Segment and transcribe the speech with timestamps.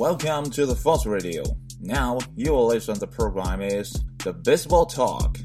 [0.00, 1.42] Welcome to the Force Radio.
[1.78, 5.36] Now you will listen to the program is the Baseball Talk.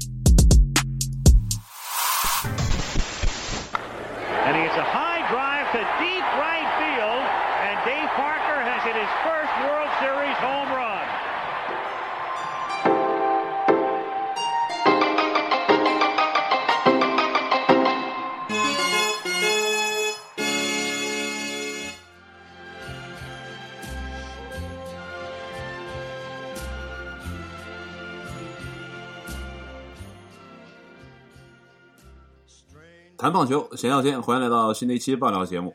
[33.26, 35.74] 谈棒球，闲聊天，欢迎来到新的一期棒聊节目。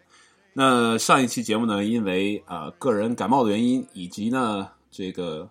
[0.54, 5.50] 那上一期节目呢，因为啊、个人感冒的原因，以及呢这个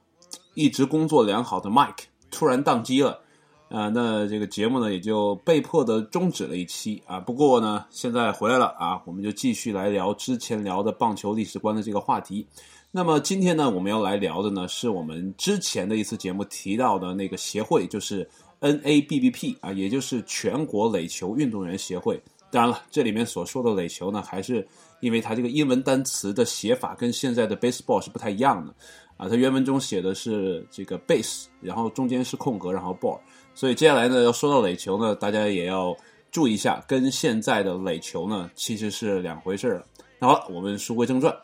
[0.55, 3.21] 一直工作良好的 Mike 突然宕机了，
[3.69, 7.21] 啊、那这个节目呢也就被迫的终止了一期啊。
[7.21, 12.47] 不过呢，现在回来了啊，我们就继续来聊之前聊的棒球历史观的这个话题。
[12.91, 18.27] 那么今天呢，我们要来聊的呢，是我们之前的一次节目提到的那个协会，就是
[18.61, 22.21] NABBP 啊，也就是全国垒球运动员协会。
[22.51, 24.67] 当然了，这里面所说的垒球呢，还是
[25.01, 28.75] 因为它这个英文单词的写法跟现在的 baseball 是不太一样的
[29.17, 29.29] 啊。
[29.29, 33.19] 它原文中写的是这个 base，然后中间是空格，然后 ball。
[33.55, 35.97] 所以接下来呢，要说到垒球呢，大家也要
[36.33, 39.87] 注意一下，跟现在的垒球呢其实是两回事儿。
[40.19, 41.35] 那好了，我们书归正传。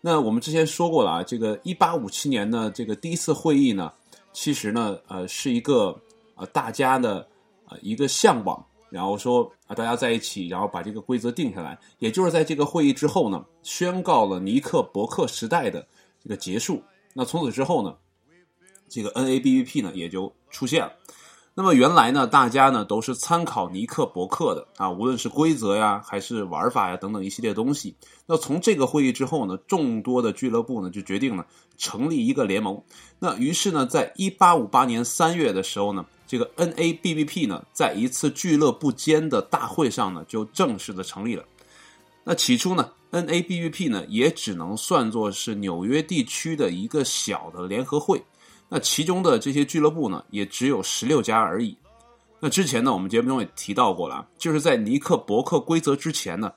[0.00, 3.92] 那我们之前说过了啊，这个一八五七年呢，这个第一次会议呢，
[4.32, 5.96] 其实呢，呃，是一个
[6.40, 7.28] 呃大家的
[7.68, 11.78] 呃一个向往，然后说啊大家在一起，然后把这个规则定下来。
[11.98, 15.86] 也就是在这个会议之后呢，宣告了尼克伯克时代的
[16.22, 16.82] 这个结束。
[17.12, 17.94] 那从此之后呢，
[18.88, 20.92] 这个 NABVP 呢也就出现了。
[21.52, 27.96] 那么原来呢，大家呢都是参考尼克伯克的啊，无论是规则呀，还是玩法呀等等一系列东西。
[28.24, 31.44] 那从这个会议之后呢，众多的俱乐部呢就决定呢
[31.76, 32.80] 成立一个联盟。
[33.18, 41.44] 那于是呢，在一八五八年三月的时候呢，这个 NABBP 呢在一次俱乐部间的大会上呢就正式的成立了。
[42.22, 48.22] 那起初呢，NABBP 呢也只能算作是纽约地区的一个小的联合会。
[48.68, 51.76] 那其中的这些俱乐部呢，也只有十六家而已。
[52.38, 56.52] 那之前呢，我们节目中也提到过了，就是在尼克伯克规则之前呢，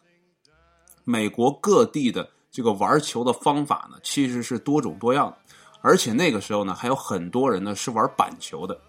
[1.03, 5.37] 美国各地的这个玩球的方法呢，其实是多种多样的，
[5.81, 8.79] 而且那个时候呢，还有很多人呢是玩板球的。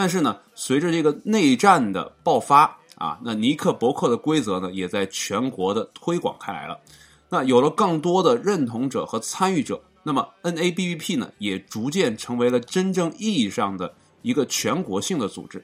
[0.00, 6.80] 但是呢，随着这个内战的爆发啊，那尼克伯克的规则呢，也在全国的推广开来了。
[7.28, 9.78] 那有了更多的认同者和参与者。
[10.02, 15.62] 那么 NABBP 呢，也逐渐成为了真正意义上的一个全国性的组织。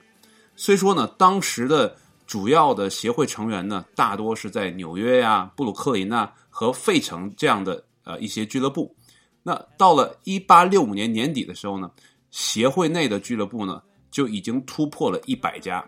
[0.54, 1.96] 虽说呢，当时的
[2.26, 8.94] 主要的协会成员呢，大多是在纽约呀、布鲁克林呐和费城这样的呃一些俱乐部。
[9.42, 11.90] 那到了一八六五年年底的时候呢，
[12.30, 13.80] 协会内的俱乐部呢
[14.16, 15.84] 就已经突破了一百家，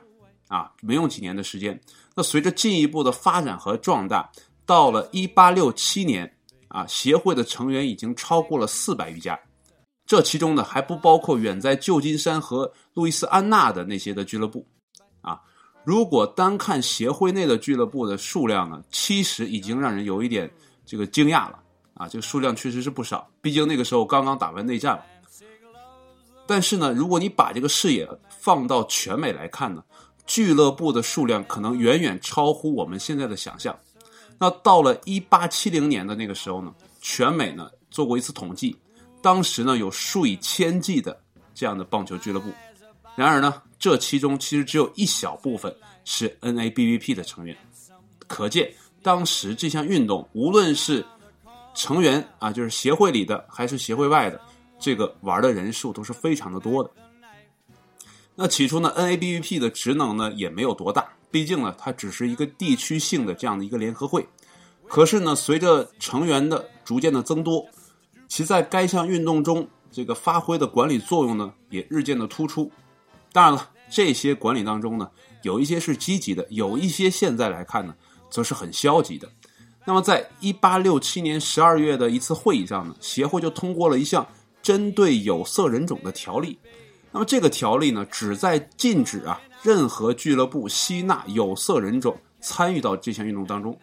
[0.48, 1.80] 啊，没用几年的时间。
[2.14, 4.30] 那随着进一步的发展和壮大，
[4.66, 6.30] 到了一八六七年。
[6.70, 9.40] 啊，协会的成员已经超过了四百余家，
[10.04, 14.66] 这其中呢还不包括远在旧金山和路易斯安那的那些的俱乐部。
[15.22, 15.40] 啊，
[15.82, 20.50] 如果单看协会内的俱乐部的数量呢，其实已经让人有一点
[20.84, 21.58] 这个惊讶了。
[21.94, 25.02] 啊，这个数量确实是不少，毕竟那个时候刚刚打完内战。
[26.48, 28.08] 但是呢，如果你把这个视野
[28.40, 29.84] 放到全美来看呢，
[30.26, 33.78] 俱乐部的数量可能远远超乎我们现在的想象。
[34.38, 36.72] 那到了一八七零年的那个时候呢，
[37.02, 38.74] 全美呢做过一次统计，
[39.20, 41.20] 当时呢有数以千计的
[41.54, 42.50] 这样的棒球俱乐部。
[43.14, 45.74] 然而呢，这其中其实只有一小部分
[46.06, 47.54] 是 NABBP 的成员，
[48.26, 48.72] 可见
[49.02, 51.04] 当时这项运动无论是
[51.74, 54.40] 成员啊，就是协会里的还是协会外的，
[54.78, 56.90] 这个玩的人数都是非常的多的。
[58.34, 61.08] 那起初呢，NABVP 的职能呢也没有多大。
[61.30, 64.26] 毕竟呢，它只是一个地区性的这样的一个联合会。
[64.86, 67.66] 可是呢，随着成员的逐渐的增多，
[68.28, 72.72] 其在该项运动中这个发挥的管理作用呢，也日渐的突出。
[73.32, 75.10] 当然了，这些管理当中呢，
[75.42, 77.94] 有一些是积极的，有一些现在来看呢，
[78.30, 79.28] 则是很消极的。
[79.84, 84.26] 那么，在一八六七年十二月的一次会议上呢，协会就通过了一项
[84.68, 86.58] 针对有色人种的条例。
[87.10, 89.40] 那么这个条例呢，旨在禁止啊。
[89.62, 93.74] 任何俱乐部吸纳有色人种参与到这项运动当中，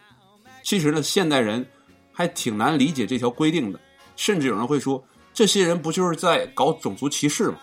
[0.64, 1.66] 其实呢，现代人
[2.14, 3.80] 还挺难理解这条规定的，
[4.16, 5.04] 甚至有人会说，
[5.34, 7.58] 这些人不就是在搞种族歧视吗？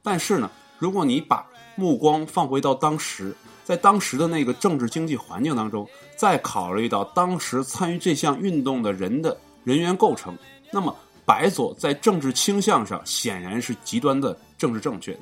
[0.00, 0.48] 但是呢，
[0.78, 5.86] 如果你把目光放回到当时，在当时的那个政治经济环境当中，
[6.16, 10.38] 再考虑到当时参与这项运动的人的人员构成，
[10.70, 15.20] 那么白左在政治倾向上显然是极端的政治正确的。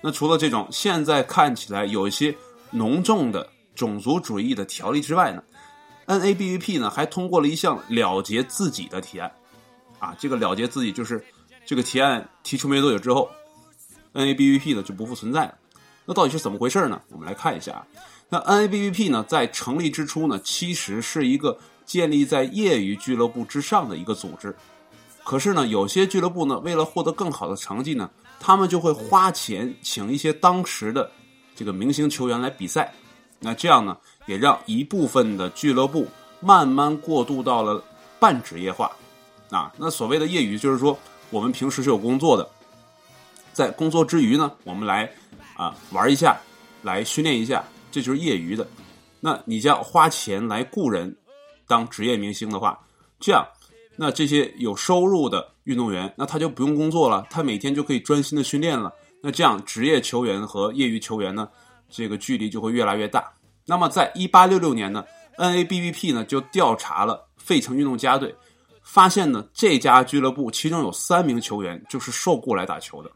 [0.00, 2.34] 那除了这种现在看起来有一些
[2.70, 5.42] 浓重的种族主义的条例之外呢
[6.06, 9.32] ，NABVP 呢还通过了一项了结自己的提案。
[9.98, 11.24] 啊，这个了结自己就是
[11.66, 13.28] 这个提案提出没多久之后
[14.14, 15.54] ，NABVP 呢就不复存在了。
[16.04, 17.02] 那到底是怎么回事呢？
[17.08, 17.86] 我们来看一下啊。
[18.28, 24.54] 那 NABVP 呢在成立之初呢，其实是一个建立在业余俱乐部之上的一个组织。
[25.28, 28.08] 可是呢，有些俱乐部呢为了获得更好的成绩呢。
[28.40, 31.10] 他们就会花钱请一些当时的
[31.54, 32.94] 这个明星球员来比赛，
[33.40, 36.06] 那这样呢，也让一部分的俱乐部
[36.40, 37.82] 慢慢过渡到了
[38.18, 38.90] 半职业化。
[39.50, 40.98] 啊，那所谓的业余，就是说
[41.28, 42.48] 我们平时是有工作的，
[43.52, 45.12] 在工作之余呢，我们来
[45.56, 46.40] 啊玩一下，
[46.80, 48.66] 来训练一下，这就是业余的。
[49.20, 51.14] 那你要花钱来雇人
[51.66, 52.78] 当职业明星的话，
[53.20, 53.46] 这样。
[54.00, 58.92] 那这些有收入的运动员，那他就不用工作了，他每天就可以专心的训练了。
[59.20, 61.48] 那这样，职业球员和业余球员呢，
[61.90, 63.28] 这个距离就会越来越大。
[63.66, 65.04] 那么，在一八六六年呢
[65.36, 68.32] ，NABVP 呢就调查了费城运动家队，
[68.84, 73.10] 发现呢这家俱乐部其中有三名球员就是受雇来打球的。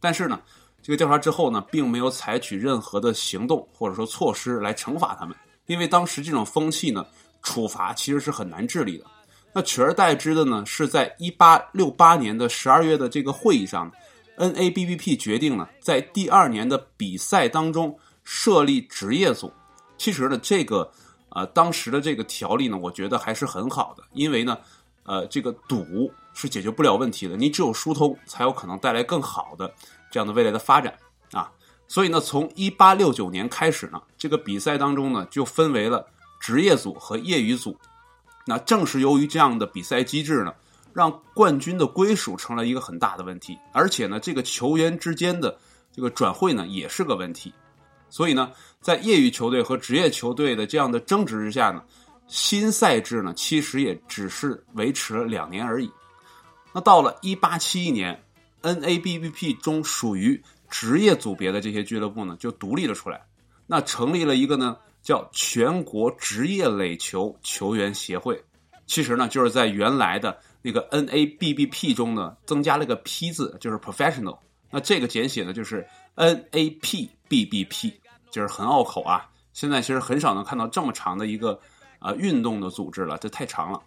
[0.00, 0.40] 但是呢，
[0.82, 5.36] 这个调查之后呢，并没有采取任何的行动或者说措施来惩罚他们，
[5.66, 7.04] 因为当时这种风气呢，
[7.42, 9.04] 处罚其实是很难治理的。
[9.54, 13.88] 那取而代之的呢，是在一八六八年的十二月的这个会议上
[14.36, 19.52] ，NABBP 决定呢，在第二年的比赛当中设立职业组。
[19.96, 20.90] 其实呢，这个
[21.28, 24.58] 呃当时的这个条例呢，我觉得还是很好的，因为呢，
[25.04, 29.72] 呃，这个赌是解决不了问题的，你只有疏通，才有可能带来更好的
[30.10, 30.92] 这样的未来的发展
[31.30, 31.48] 啊。
[31.86, 36.04] 所以呢，从一八六九年开始呢，这个比赛当中呢，就分为了
[36.40, 37.78] 职业组和业余组。
[38.46, 40.52] 那正是由于这样的比赛机制呢，
[40.92, 45.56] 让冠军的归属成了一个很大的问题，而且呢，这个球员之间的
[45.90, 47.52] 这个转会呢也是个问题。
[48.10, 48.52] 所以呢，
[48.82, 51.82] 在业余球队和职业球队的这样的争执之下呢，
[52.26, 55.90] 新赛制呢其实也只是维持了两年而已。
[56.72, 58.22] 那到了一八七一年
[58.62, 63.24] ，NABBP 中属于职业组别的这些俱乐部呢就独立了出来，
[63.66, 64.76] 那成立了一个呢。
[65.04, 68.42] 叫全国职业垒球球员协会，
[68.86, 74.38] 其实呢就是在原来的那个 NABBP 中呢增加了个 P 字，就是 professional。
[74.70, 75.86] 那这个简写呢就是
[76.16, 77.92] NAPBBP，
[78.30, 79.28] 就是很拗口啊。
[79.52, 81.60] 现在其实很少能看到这么长的一个
[81.98, 83.80] 啊运动的组织了，这太长了。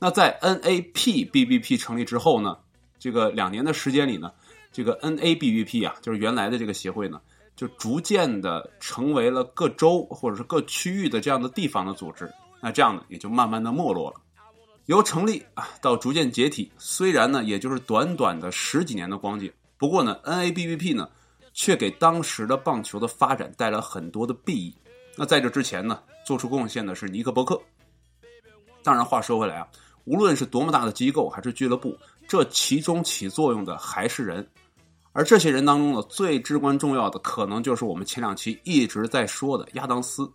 [0.00, 2.58] 那在 NAPBBP 成立之后呢，
[2.98, 4.32] 这个两年的时间里呢，
[4.72, 7.20] 这个 NABBP 啊，就是原来的这个协会呢。
[7.56, 14.20] 就逐渐的成为了各州或者是各区域的这样的地方的组织，那这样呢也就慢慢的没落了。
[14.86, 21.08] 由成立啊到逐渐解体，虽然呢也就是短短的十几年的光景，不过呢 NABVP 呢
[21.52, 24.74] 却给当时的棒球的发展带来很多的裨益。
[25.16, 27.60] 那在这之前呢做出贡献的是尼克伯克。
[28.82, 29.68] 当然话说回来啊，
[30.04, 31.96] 无论是多么大的机构还是俱乐部，
[32.28, 34.46] 这其中起作用的还是人。
[35.16, 40.28] 而这些人当中呢，最至关重要的可能就是我们前两期一直在说的亚当斯。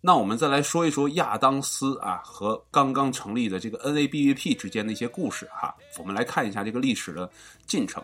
[0.00, 5.74] 那我们再来说一说亚当斯啊和刚刚成立的这个 NABVP 之间的一些故事哈。
[5.98, 7.28] 我们来看一下这个历史的
[7.66, 8.00] 进程。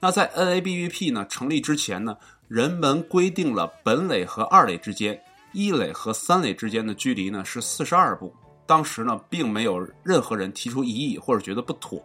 [0.00, 2.16] 那在 NABVP 呢成立之前呢，
[2.48, 8.34] 人们规定了本垒和二垒之间、一垒和三垒之间的距离呢是四十二步。
[8.64, 12.02] 当时呢，并没有任何人提出异议或者觉得不妥。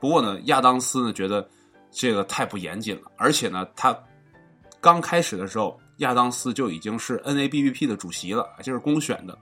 [0.00, 1.48] 不过呢，亚当斯呢觉得。
[1.92, 3.96] 这个太不严谨了，而且呢，他
[4.80, 9.38] 刚开始的时候，亚当斯就已经是 NABVP 的主席了，就是公选的，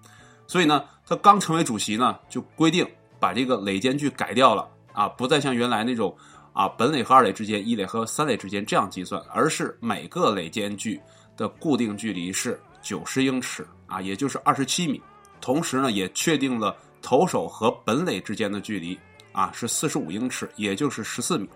[0.47, 2.87] 所以呢，他刚成为主席呢，就规定
[3.19, 6.15] 把这个垒间距改掉了啊，不再像原来那种
[6.53, 11.01] 啊本垒和二垒之间、一垒和三垒之间这样计算，而是每个垒间距
[11.37, 15.01] 的固定距离是九十英尺啊，也就是二十七米，
[15.41, 18.99] 同时呢，也确定了投手和本垒之间的距离
[19.33, 21.49] 啊是四十五英尺，也就是十四米。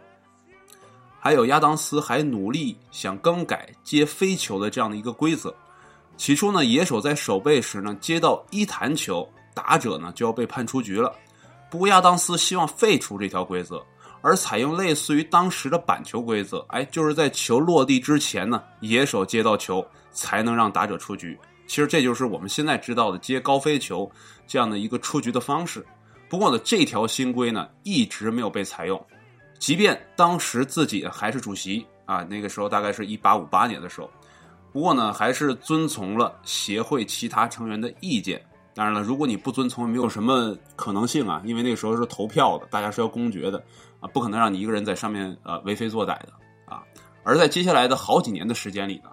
[1.25, 5.57] 还有亚当斯还努力想更改接飞球的这样的一个规则。
[6.19, 11.11] 起初呢，野手在守备时呢，接到一弹球，打者呢就要被判出局了。
[11.71, 13.83] 不过亚当斯希望废除这条规则，
[14.21, 21.39] 而采用类似于当时的板球规则，哎，就是在球落地之前呢，野手接到球才能让打者出局。
[21.67, 24.09] 其实这就是我们现在知道的接高飞球
[24.47, 25.83] 这样的一个出局的方式。
[26.29, 29.03] 不过呢，这条新规呢一直没有被采用。
[29.65, 34.11] 即便当时自己还是主席啊，那个时候大概是一八五八年的时候，
[34.71, 38.45] 不过呢，还是遵从了协会其他成员的意见
[38.75, 43.57] 当然了，如果你不遵从，没有什么可能性啊，因为那个时候是投票的，大家是要公决的
[44.01, 46.35] 啊，不可能让你一个人在上面呃为非作歹的
[46.67, 46.83] 啊。
[47.23, 49.09] 而在接下来的好几年的时间里呢，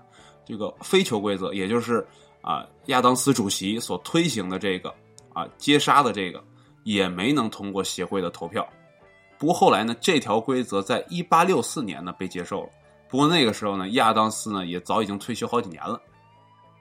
[0.45, 2.05] 这个非球规则，也就是
[2.41, 4.93] 啊亚当斯主席所推行的这个
[5.33, 6.43] 啊接杀的这个，
[6.83, 8.67] 也没能通过协会的投票。
[9.41, 12.69] 不过后来呢，这条规则在一八六四年呢被接受了。
[13.09, 15.99] 不过那个时候呢，亚当斯呢也早已经退休好几年了。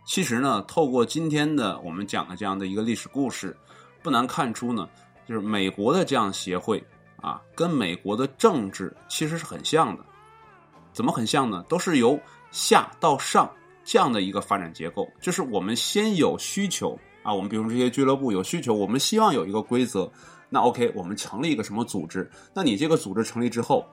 [0.04, 3.56] 其实呢，透过今天的我们讲的这样的一个历史故事，
[4.02, 4.86] 不难看出呢，
[5.26, 6.84] 就是美国的这样协会
[7.16, 10.04] 啊，跟美国的政治其实是很像的。
[10.92, 11.64] 怎么很像呢？
[11.66, 13.50] 都是由下到上
[13.86, 20.12] 这样的一个发展结构，就是我们先有需求啊，我们比如这些俱乐部有需求，我们希望有一个规则，
[20.50, 22.30] 那 OK，我们成立一个什么组织？
[22.52, 23.86] 那你这个组织成立之后。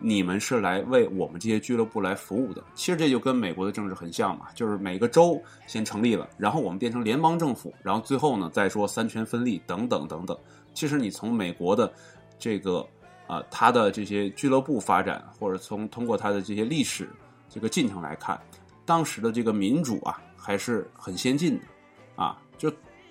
[0.00, 10.38] 你们是来为我们这些俱乐部来服务的，其实这就跟美国的政治很像嘛，就是每个州先成立了，然后我们变成联邦政府，然后最后呢再说三权分立等等等等。
[10.72, 11.92] 其实你从美国的
[12.38, 12.86] 这个
[13.26, 17.10] 啊，它的这些俱乐部发展，或者从通过它的这些历史
[17.48, 18.40] 这个进程来看，
[18.86, 21.64] 当时的这个民主啊还是很先进的，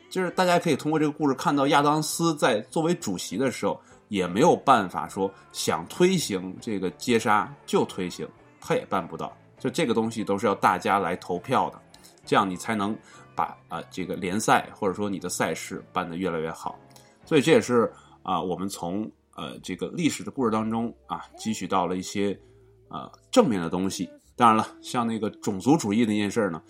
[0.10, 3.80] 就是大家可以通过这个故事看到亚当斯在作为主席的时候。
[4.10, 8.26] 也没有办法说想推行这个接杀就推行，
[8.62, 9.36] 他也办不到。
[9.60, 11.82] 就这个东西都是要大家来投票的，
[12.26, 12.98] 这样你才能
[13.36, 16.80] 把啊这个联赛或者说你的赛事办得越来越好。
[17.26, 17.92] 所以这也是
[18.24, 22.40] 啊我们从呃这个历史的故事当中啊汲取到了一些
[22.88, 24.10] 啊正面的东西。
[24.38, 26.62] 当然了，像那个种族主义那件事儿呢，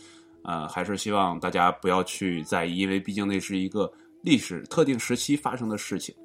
[0.47, 3.91] 呃还是希望大家不要去在意，因为毕竟那是一个
[4.23, 6.15] 历史特定时期发生的事情。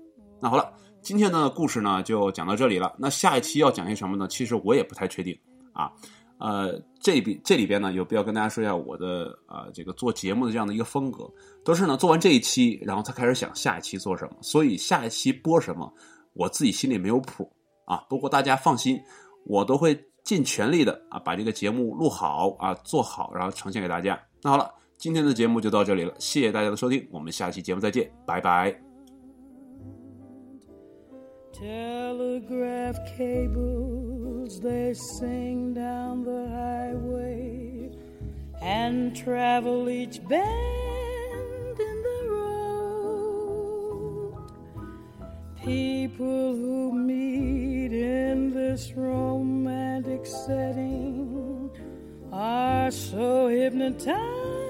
[0.40, 0.72] 那好了。
[1.04, 2.94] 今天的故事呢，就讲到这里了。
[2.96, 4.28] 那下一期要讲些什么呢？
[4.28, 5.36] 其实我也不太确定
[5.72, 5.90] 啊。
[6.38, 11.28] 呃，这边这里边呢，有必要跟大家说一下我的呃这个做节目的这样的一个风格，
[11.64, 14.36] 都是呢做完这一期，然后才开始想下一期做什么。
[14.42, 15.92] 所以下一期播什么，
[16.34, 17.52] 我自己心里没有谱
[17.84, 17.96] 啊。
[18.08, 18.96] 不过大家放心，
[19.44, 24.18] 我都会尽全力的啊，把这个节目录好啊，做好，然后呈现给大家。
[24.42, 28.74] 那好了，今天的节目就到这里了，谢谢大家的收听，我们下期节目再见，拜拜。
[31.52, 37.90] Telegraph cables, they sing down the highway
[38.62, 40.81] and travel each bend
[45.64, 51.70] People who meet in this romantic setting
[52.32, 54.61] are so hypnotized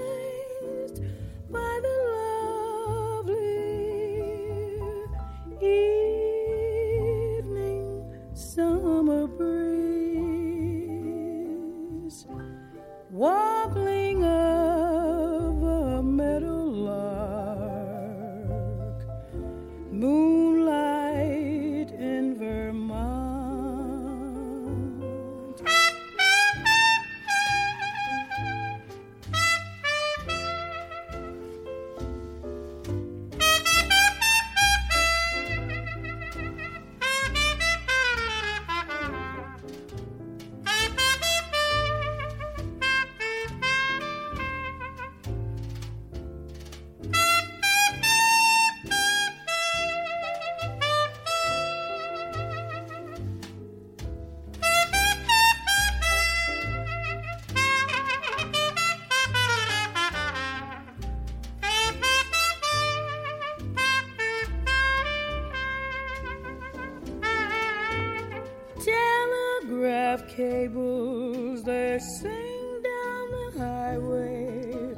[70.43, 74.95] cables they sing down the highway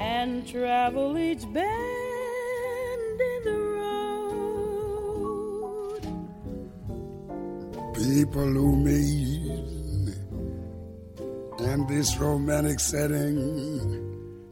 [0.00, 4.42] and travel each bend in the road.
[7.94, 10.14] People who meet
[11.70, 13.36] in this romantic setting,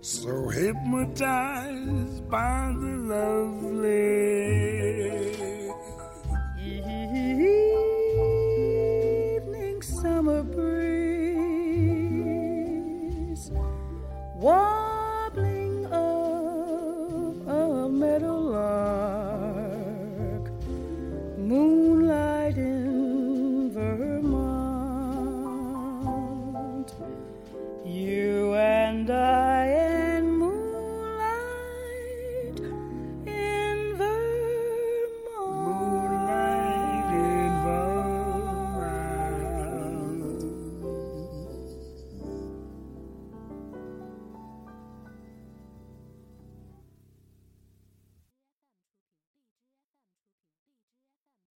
[0.00, 3.84] so hypnotized by the lovely